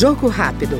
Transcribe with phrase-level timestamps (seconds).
[0.00, 0.78] Jogo rápido.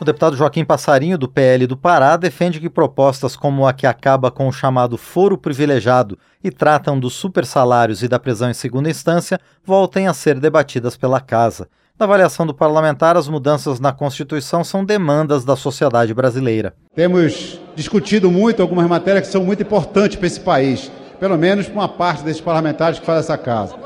[0.00, 4.30] O deputado Joaquim Passarinho, do PL do Pará, defende que propostas como a que acaba
[4.30, 9.38] com o chamado foro privilegiado e tratam dos supersalários e da prisão em segunda instância
[9.62, 11.68] voltem a ser debatidas pela Casa.
[11.98, 16.74] Na avaliação do parlamentar, as mudanças na Constituição são demandas da sociedade brasileira.
[16.94, 20.90] Temos discutido muito algumas matérias que são muito importantes para esse país,
[21.22, 23.76] pelo menos para uma parte desses parlamentares que faz essa casa.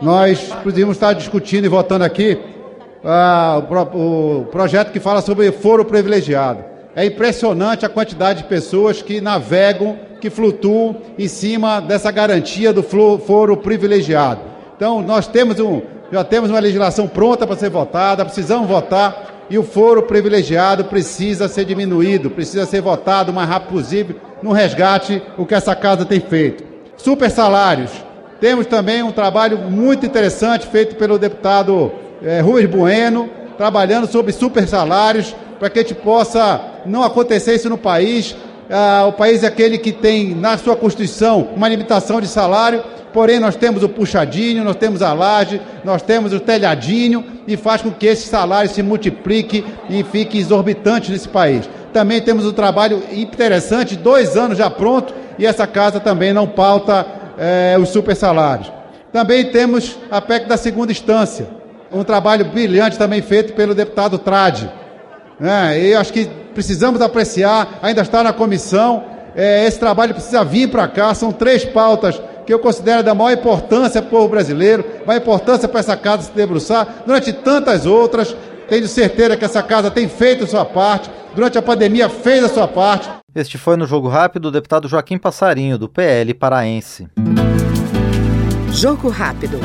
[0.00, 2.38] Nós podíamos estar discutindo e votando aqui
[3.04, 3.60] ah,
[3.92, 6.64] o, o projeto que fala sobre foro privilegiado.
[6.94, 12.84] É impressionante a quantidade de pessoas que navegam, que flutuam em cima dessa garantia do
[12.84, 14.40] foro privilegiado.
[14.76, 19.58] Então, nós temos um, já temos uma legislação pronta para ser votada, precisamos votar e
[19.58, 25.20] o foro privilegiado precisa ser diminuído, precisa ser votado o mais rápido possível no resgate,
[25.36, 26.62] o que essa casa tem feito.
[26.96, 27.90] Super salários.
[28.40, 31.90] Temos também um trabalho muito interessante feito pelo deputado
[32.22, 37.68] é, Rui Bueno, trabalhando sobre super salários, para que a gente possa não acontecer isso
[37.68, 38.34] no país.
[38.70, 42.82] Ah, o país é aquele que tem na sua Constituição uma limitação de salário,
[43.12, 47.82] porém nós temos o puxadinho, nós temos a laje, nós temos o telhadinho e faz
[47.82, 51.68] com que esse salário se multiplique e fique exorbitante nesse país.
[51.92, 57.06] Também temos um trabalho interessante, dois anos já pronto, e essa casa também não pauta
[57.38, 58.72] é, os super salários.
[59.12, 61.48] Também temos a PEC da segunda instância,
[61.92, 64.70] um trabalho brilhante também feito pelo deputado Trade.
[65.38, 65.80] Né?
[65.82, 69.04] E acho que precisamos apreciar, ainda está na comissão,
[69.34, 72.20] é, esse trabalho precisa vir para cá, são três pautas
[72.50, 76.24] que eu considero da maior importância para o povo brasileiro, maior importância para essa casa
[76.24, 78.34] se debruçar, durante tantas outras,
[78.68, 82.48] tenho certeza que essa casa tem feito a sua parte, durante a pandemia fez a
[82.48, 83.08] sua parte.
[83.36, 87.06] Este foi no Jogo Rápido o deputado Joaquim Passarinho, do PL paraense.
[88.72, 89.60] Jogo Rápido.